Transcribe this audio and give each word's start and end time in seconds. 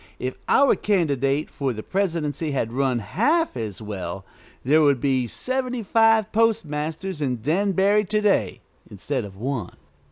If 0.17 0.33
our 0.49 0.75
candidate 0.75 1.47
for 1.47 1.73
the 1.73 1.83
Presidency 1.83 2.49
had 2.49 2.73
run 2.73 2.97
one 2.97 2.99
half 3.05 3.55
as 3.55 3.83
well, 3.83 4.25
there 4.63 4.81
would 4.81 4.99
be 4.99 5.27
seventy 5.27 5.83
five 5.83 6.31
postmasters 6.31 7.21
in 7.21 7.43
Danbury 7.43 8.05
to 8.05 8.19
day, 8.21 8.61
instead 8.89 9.23
of 9.25 9.37
one. 9.37 9.75